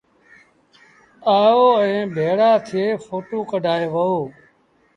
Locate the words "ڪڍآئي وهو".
3.51-4.17